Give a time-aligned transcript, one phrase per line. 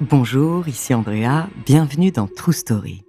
[0.00, 3.02] Bonjour, ici Andrea, bienvenue dans True Story.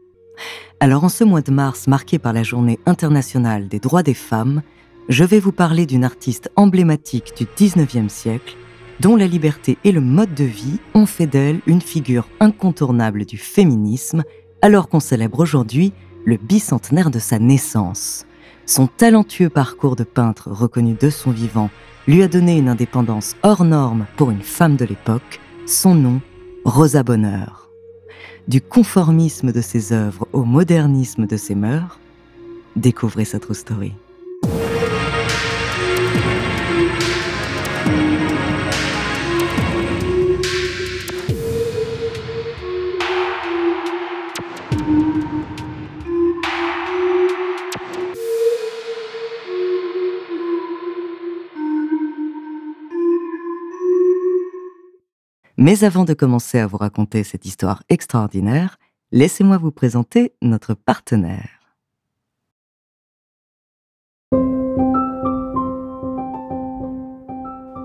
[0.80, 4.64] Alors en ce mois de mars marqué par la journée internationale des droits des femmes,
[5.08, 8.58] je vais vous parler d'une artiste emblématique du 19e siècle
[9.02, 13.38] dont la liberté et le mode de vie ont fait d'elle une figure incontournable du
[13.38, 14.24] féminisme
[14.64, 15.94] alors qu'on célèbre aujourd'hui
[16.26, 18.26] le bicentenaire de sa naissance.
[18.66, 21.70] Son talentueux parcours de peintre reconnu de son vivant
[22.08, 25.40] lui a donné une indépendance hors norme pour une femme de l'époque.
[25.68, 26.20] Son nom,
[26.66, 27.70] Rosa Bonheur.
[28.48, 32.00] Du conformisme de ses œuvres au modernisme de ses mœurs,
[32.76, 33.94] découvrez sa true story.
[55.62, 58.78] Mais avant de commencer à vous raconter cette histoire extraordinaire,
[59.12, 61.50] laissez-moi vous présenter notre partenaire.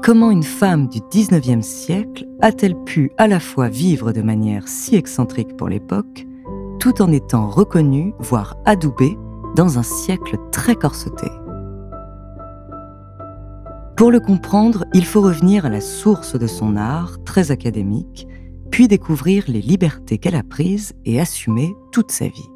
[0.05, 4.95] Comment une femme du 19e siècle a-t-elle pu à la fois vivre de manière si
[4.95, 6.29] excentrique pour l'époque,
[6.79, 9.19] tout en étant reconnue, voire adoubée,
[9.57, 11.27] dans un siècle très corseté?
[13.97, 18.27] Pour le comprendre, il faut revenir à la source de son art, très académique,
[18.71, 22.51] puis découvrir les libertés qu'elle a prises et assumées toute sa vie.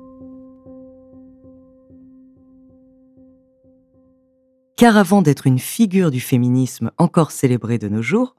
[4.77, 8.34] Car avant d'être une figure du féminisme encore célébrée de nos jours,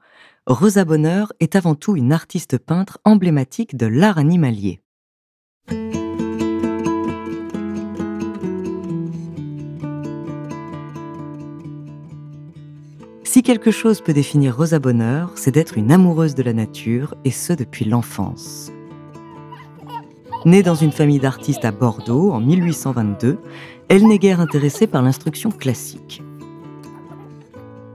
[0.46, 4.82] Rosa Bonheur est avant tout une artiste peintre emblématique de l'art animalier.
[13.32, 17.30] Si quelque chose peut définir Rosa Bonheur, c'est d'être une amoureuse de la nature, et
[17.30, 18.72] ce depuis l'enfance.
[20.44, 23.38] Née dans une famille d'artistes à Bordeaux en 1822,
[23.86, 26.24] elle n'est guère intéressée par l'instruction classique.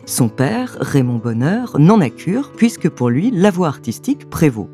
[0.06, 4.70] Son père, Raymond Bonheur, n'en a cure puisque pour lui, la voie artistique prévaut.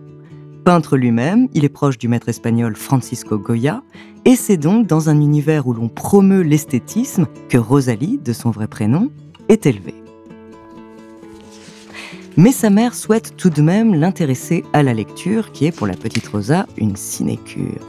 [0.64, 3.82] Peintre lui-même, il est proche du maître espagnol Francisco Goya,
[4.26, 8.68] et c'est donc dans un univers où l'on promeut l'esthétisme que Rosalie, de son vrai
[8.68, 9.10] prénom,
[9.50, 10.01] est élevée
[12.38, 15.96] mais sa mère souhaite tout de même l'intéresser à la lecture, qui est pour la
[15.96, 17.86] petite Rosa une sinécure.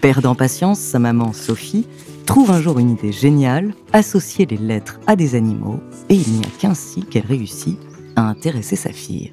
[0.00, 1.86] Perdant patience, sa maman Sophie
[2.26, 6.44] trouve un jour une idée géniale, associer les lettres à des animaux, et il n'y
[6.44, 7.78] a qu'ainsi qu'elle réussit
[8.16, 9.32] à intéresser sa fille.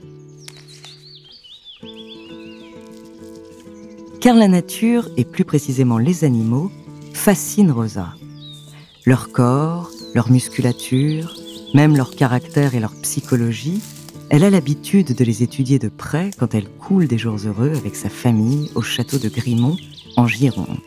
[4.22, 6.72] Car la nature, et plus précisément les animaux,
[7.14, 8.14] fascinent Rosa.
[9.06, 11.36] Leur corps, leur musculature,
[11.74, 13.82] même leur caractère et leur psychologie,
[14.30, 17.96] elle a l'habitude de les étudier de près quand elle coule des jours heureux avec
[17.96, 19.76] sa famille au château de Grimont,
[20.16, 20.78] en Gironde.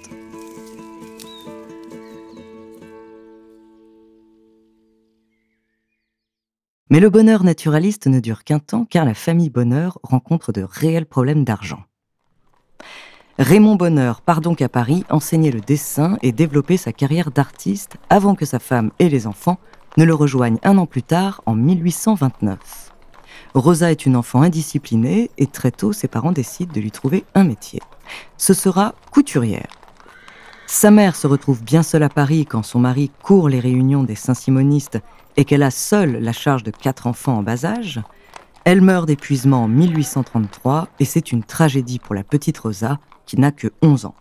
[6.88, 11.06] Mais le bonheur naturaliste ne dure qu'un temps car la famille Bonheur rencontre de réels
[11.06, 11.82] problèmes d'argent.
[13.38, 18.34] Raymond Bonheur part donc à Paris enseigner le dessin et développer sa carrière d'artiste avant
[18.34, 19.58] que sa femme et les enfants
[19.96, 22.92] ne le rejoignent un an plus tard, en 1829.
[23.54, 27.44] Rosa est une enfant indisciplinée et très tôt ses parents décident de lui trouver un
[27.44, 27.80] métier.
[28.36, 29.68] Ce sera couturière.
[30.66, 34.16] Sa mère se retrouve bien seule à Paris quand son mari court les réunions des
[34.16, 34.98] Saint-Simonistes
[35.36, 38.00] et qu'elle a seule la charge de quatre enfants en bas âge.
[38.64, 43.52] Elle meurt d'épuisement en 1833 et c'est une tragédie pour la petite Rosa qui n'a
[43.52, 44.14] que 11 ans.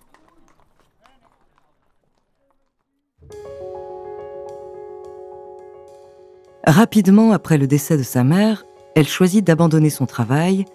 [6.67, 8.65] Rapidement après le décès de sa mère,
[8.95, 10.65] elle choisit d'abandonner son travail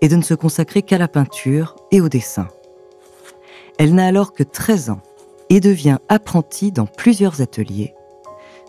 [0.00, 2.48] et de ne se consacrer qu'à la peinture et au dessin.
[3.78, 5.02] Elle n'a alors que 13 ans
[5.50, 7.94] et devient apprentie dans plusieurs ateliers,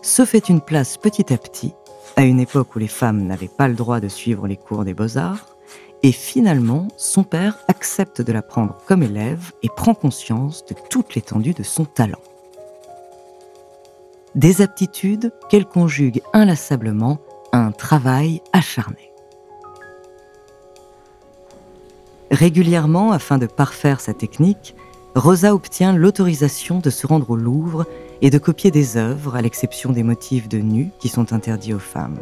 [0.02, 1.72] se fait une place petit à petit,
[2.14, 4.92] à une époque où les femmes n'avaient pas le droit de suivre les cours des
[4.92, 5.56] beaux-arts,
[6.02, 11.14] et finalement, son père accepte de la prendre comme élève et prend conscience de toute
[11.14, 12.20] l'étendue de son talent
[14.36, 17.18] des aptitudes qu'elle conjugue inlassablement
[17.52, 19.10] à un travail acharné.
[22.30, 24.74] Régulièrement, afin de parfaire sa technique,
[25.14, 27.86] Rosa obtient l'autorisation de se rendre au Louvre
[28.20, 31.78] et de copier des œuvres, à l'exception des motifs de nus qui sont interdits aux
[31.78, 32.18] femmes.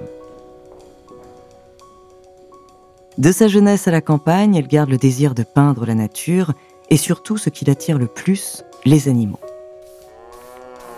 [3.18, 6.52] De sa jeunesse à la campagne, elle garde le désir de peindre la nature
[6.90, 9.40] et surtout ce qui l'attire le plus, les animaux.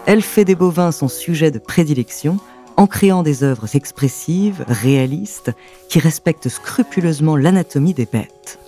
[0.07, 2.39] Elle fait des bovins son sujet de prédilection,
[2.77, 5.51] en créant des œuvres expressives, réalistes,
[5.89, 8.61] qui respectent scrupuleusement l'anatomie des bêtes.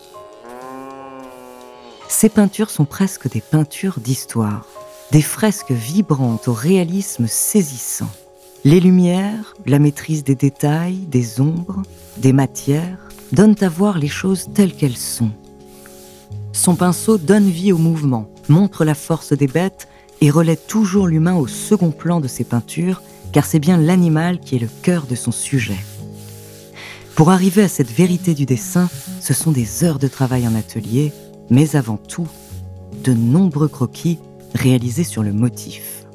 [2.09, 4.67] Ces peintures sont presque des peintures d'histoire,
[5.13, 8.11] des fresques vibrantes au réalisme saisissant.
[8.65, 11.83] Les lumières, la maîtrise des détails, des ombres,
[12.17, 15.31] des matières, donnent à voir les choses telles qu'elles sont.
[16.53, 19.87] Son pinceau donne vie au mouvement, montre la force des bêtes
[20.21, 24.57] et relaie toujours l'humain au second plan de ses peintures, car c'est bien l'animal qui
[24.57, 25.79] est le cœur de son sujet.
[27.15, 28.89] Pour arriver à cette vérité du dessin,
[29.21, 31.13] ce sont des heures de travail en atelier,
[31.51, 32.29] mais avant tout,
[33.05, 34.19] de nombreux croquis
[34.55, 36.07] réalisés sur le motif.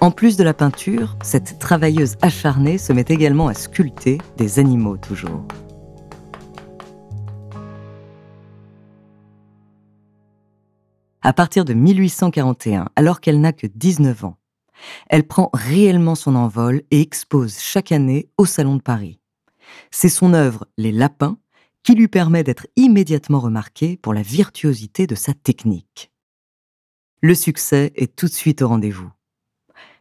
[0.00, 4.96] En plus de la peinture, cette travailleuse acharnée se met également à sculpter des animaux
[4.96, 5.44] toujours.
[11.26, 14.36] À partir de 1841, alors qu'elle n'a que 19 ans,
[15.08, 19.20] elle prend réellement son envol et expose chaque année au Salon de Paris.
[19.90, 21.38] C'est son œuvre Les Lapins
[21.82, 26.12] qui lui permet d'être immédiatement remarquée pour la virtuosité de sa technique.
[27.22, 29.10] Le succès est tout de suite au rendez-vous.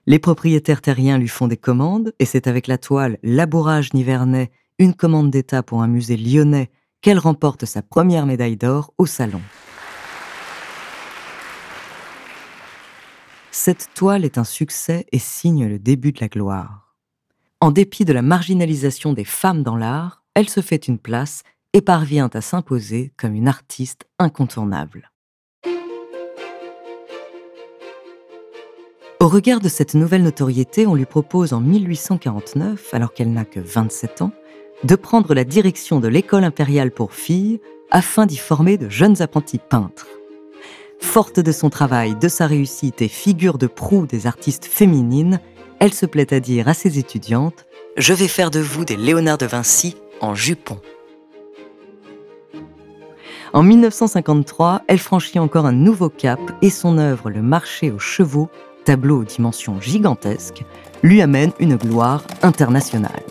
[0.05, 4.93] Les propriétaires terriens lui font des commandes, et c'est avec la toile Labourage Nivernais, une
[4.93, 9.41] commande d'État pour un musée lyonnais, qu'elle remporte sa première médaille d'or au Salon.
[13.55, 16.95] Cette toile est un succès et signe le début de la gloire.
[17.61, 21.81] En dépit de la marginalisation des femmes dans l'art, elle se fait une place et
[21.81, 25.11] parvient à s'imposer comme une artiste incontournable.
[29.19, 33.59] Au regard de cette nouvelle notoriété, on lui propose en 1849, alors qu'elle n'a que
[33.59, 34.31] 27 ans,
[34.83, 37.61] de prendre la direction de l'école impériale pour filles
[37.91, 40.07] afin d'y former de jeunes apprentis peintres.
[41.03, 45.39] Forte de son travail, de sa réussite et figure de proue des artistes féminines,
[45.79, 47.65] elle se plaît à dire à ses étudiantes
[47.97, 50.79] Je vais faire de vous des Léonard de Vinci en jupon.
[53.51, 58.49] En 1953, elle franchit encore un nouveau cap et son œuvre Le marché aux chevaux
[58.83, 60.63] tableau aux dimensions gigantesques,
[61.03, 63.23] lui amène une gloire internationale.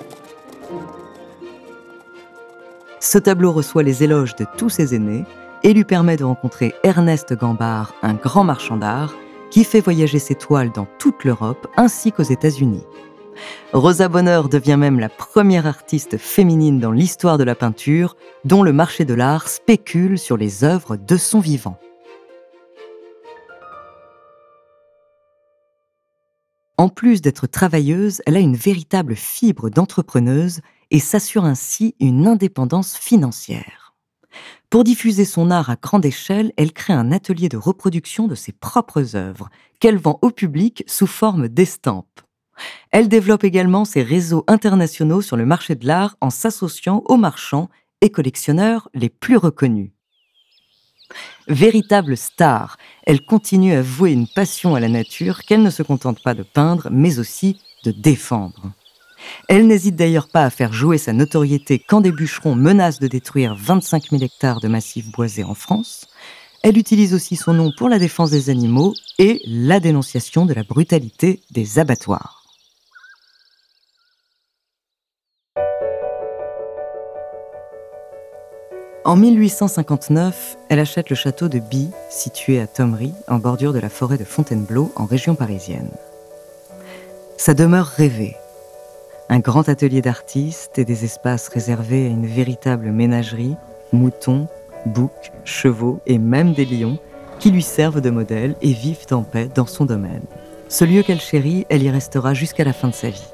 [3.01, 5.25] Ce tableau reçoit les éloges de tous ses aînés
[5.65, 9.15] et lui permet de rencontrer Ernest Gambard, un grand marchand d'art,
[9.51, 12.85] qui fait voyager ses toiles dans toute l'Europe ainsi qu'aux États-Unis.
[13.73, 18.73] Rosa Bonheur devient même la première artiste féminine dans l'histoire de la peinture dont le
[18.73, 21.79] marché de l'art spécule sur les œuvres de son vivant.
[26.79, 30.61] En plus d'être travailleuse, elle a une véritable fibre d'entrepreneuse
[30.91, 33.82] et s'assure ainsi une indépendance financière.
[34.71, 38.53] Pour diffuser son art à grande échelle, elle crée un atelier de reproduction de ses
[38.53, 39.51] propres œuvres,
[39.81, 42.21] qu'elle vend au public sous forme d'estampes.
[42.91, 47.69] Elle développe également ses réseaux internationaux sur le marché de l'art en s'associant aux marchands
[48.01, 49.93] et collectionneurs les plus reconnus.
[51.49, 56.23] Véritable star, elle continue à vouer une passion à la nature qu'elle ne se contente
[56.23, 58.73] pas de peindre, mais aussi de défendre.
[59.49, 63.55] Elle n'hésite d'ailleurs pas à faire jouer sa notoriété quand des bûcherons menacent de détruire
[63.55, 66.07] 25 000 hectares de massifs boisés en France.
[66.63, 70.63] Elle utilise aussi son nom pour la défense des animaux et la dénonciation de la
[70.63, 72.43] brutalité des abattoirs.
[79.05, 83.89] En 1859, elle achète le château de By, situé à Thomery, en bordure de la
[83.89, 85.91] forêt de Fontainebleau, en région parisienne.
[87.37, 88.37] Sa demeure rêvée,
[89.33, 93.57] un grand atelier d'artistes et des espaces réservés à une véritable ménagerie,
[93.91, 94.47] moutons,
[94.85, 96.99] boucs, chevaux et même des lions,
[97.39, 100.21] qui lui servent de modèle et vivent en paix dans son domaine.
[100.69, 103.27] Ce lieu qu'elle chérit, elle y restera jusqu'à la fin de sa vie.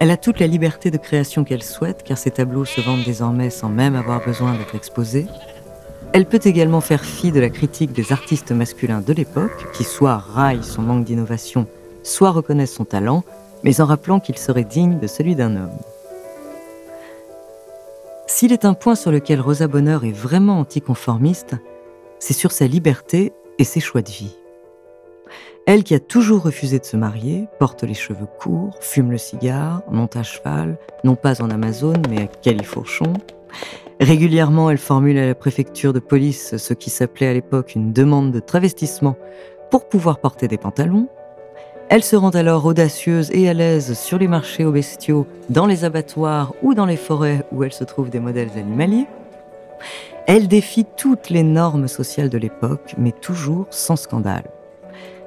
[0.00, 3.50] Elle a toute la liberté de création qu'elle souhaite, car ses tableaux se vendent désormais
[3.50, 5.28] sans même avoir besoin d'être exposés.
[6.12, 10.16] Elle peut également faire fi de la critique des artistes masculins de l'époque, qui soit
[10.16, 11.68] raillent son manque d'innovation,
[12.02, 13.22] soit reconnaissent son talent,
[13.66, 15.78] mais en rappelant qu'il serait digne de celui d'un homme.
[18.28, 21.56] S'il est un point sur lequel Rosa Bonheur est vraiment anticonformiste,
[22.20, 24.36] c'est sur sa liberté et ses choix de vie.
[25.66, 29.82] Elle qui a toujours refusé de se marier, porte les cheveux courts, fume le cigare,
[29.90, 33.14] monte à cheval, non pas en Amazone, mais à Califourchon.
[33.98, 38.30] Régulièrement, elle formule à la préfecture de police ce qui s'appelait à l'époque une demande
[38.30, 39.16] de travestissement
[39.72, 41.08] pour pouvoir porter des pantalons.
[41.88, 45.84] Elle se rend alors audacieuse et à l'aise sur les marchés aux bestiaux, dans les
[45.84, 49.06] abattoirs ou dans les forêts où elle se trouve des modèles animaliers.
[50.26, 54.50] Elle défie toutes les normes sociales de l'époque, mais toujours sans scandale.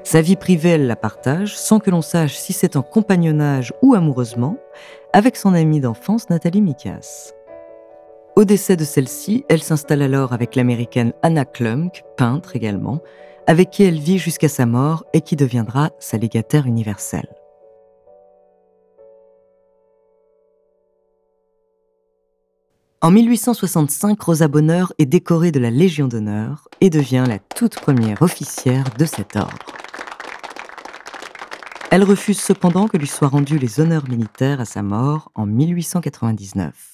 [0.04, 3.94] Sa vie privée, elle la partage, sans que l'on sache si c'est en compagnonnage ou
[3.94, 4.58] amoureusement,
[5.14, 7.32] avec son amie d'enfance Nathalie Mikas.
[8.36, 13.00] Au décès de celle-ci, elle s'installe alors avec l'américaine Anna Klumk, peintre également,
[13.50, 17.28] avec qui elle vit jusqu'à sa mort et qui deviendra sa légataire universelle.
[23.02, 28.22] En 1865, Rosa Bonheur est décorée de la Légion d'honneur et devient la toute première
[28.22, 29.66] officière de cet ordre.
[31.90, 36.89] Elle refuse cependant que lui soient rendus les honneurs militaires à sa mort en 1899.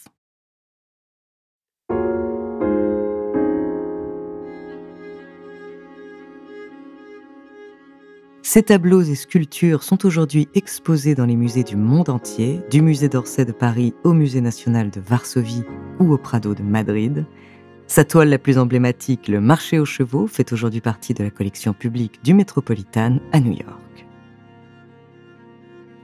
[8.47, 13.09] Ces tableaux et sculptures sont aujourd'hui exposés dans les musées du monde entier, du musée
[13.09, 15.63] d'Orsay de Paris au musée national de Varsovie
[15.99, 17.25] ou au Prado de Madrid.
[17.87, 21.73] Sa toile la plus emblématique, le marché aux chevaux, fait aujourd'hui partie de la collection
[21.73, 24.05] publique du Metropolitan à New York.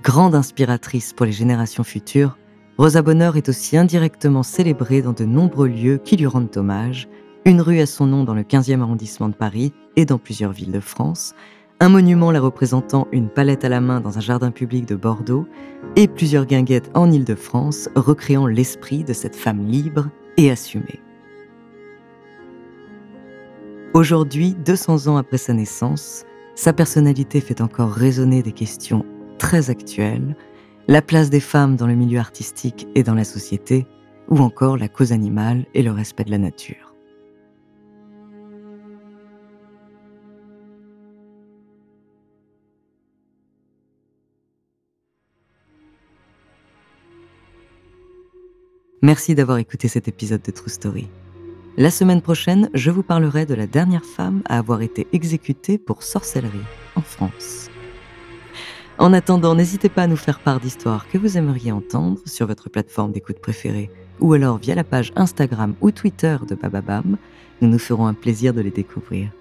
[0.01, 2.39] Grande inspiratrice pour les générations futures,
[2.79, 7.07] Rosa Bonheur est aussi indirectement célébrée dans de nombreux lieux qui lui rendent hommage,
[7.45, 10.71] une rue à son nom dans le 15e arrondissement de Paris et dans plusieurs villes
[10.71, 11.35] de France,
[11.81, 15.47] un monument la représentant une palette à la main dans un jardin public de Bordeaux
[15.95, 20.07] et plusieurs guinguettes en Île-de-France recréant l'esprit de cette femme libre
[20.37, 21.01] et assumée.
[23.95, 26.23] Aujourd'hui, 200 ans après sa naissance,
[26.53, 29.03] sa personnalité fait encore résonner des questions
[29.39, 30.37] très actuelles,
[30.87, 33.87] la place des femmes dans le milieu artistique et dans la société,
[34.29, 36.90] ou encore la cause animale et le respect de la nature.
[49.03, 51.07] Merci d'avoir écouté cet épisode de True Story.
[51.75, 56.03] La semaine prochaine, je vous parlerai de la dernière femme à avoir été exécutée pour
[56.03, 57.71] sorcellerie en France.
[58.99, 62.69] En attendant, n'hésitez pas à nous faire part d'histoires que vous aimeriez entendre sur votre
[62.69, 63.89] plateforme d'écoute préférée
[64.19, 67.17] ou alors via la page Instagram ou Twitter de Bababam.
[67.61, 69.31] Nous nous ferons un plaisir de les découvrir.